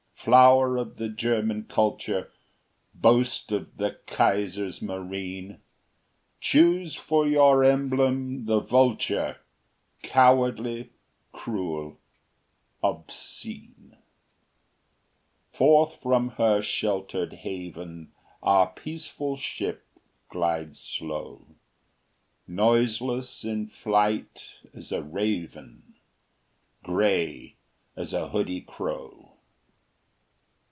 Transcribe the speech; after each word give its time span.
Flower 0.23 0.77
of 0.77 0.97
the 0.97 1.09
German 1.09 1.63
Culture, 1.63 2.31
Boast 2.93 3.51
of 3.51 3.77
the 3.77 3.97
Kaiser's 4.05 4.79
Marine, 4.79 5.59
Choose 6.39 6.93
for 6.93 7.25
your 7.27 7.63
emblem 7.63 8.45
the 8.45 8.59
vulture, 8.59 9.37
Cowardly, 10.03 10.91
cruel, 11.31 11.97
obscene! 12.83 13.97
Forth 15.51 15.99
from 16.03 16.29
her 16.37 16.61
sheltered 16.61 17.33
haven 17.33 18.11
Our 18.43 18.71
peaceful 18.73 19.37
ship 19.37 19.87
glides 20.29 20.79
slow, 20.79 21.47
Noiseless 22.47 23.43
in 23.43 23.65
flight 23.65 24.57
as 24.71 24.91
a 24.91 25.01
raven, 25.01 25.95
Gray 26.83 27.55
as 27.95 28.13
a 28.13 28.29
hoodie 28.29 28.61
crow. 28.61 29.17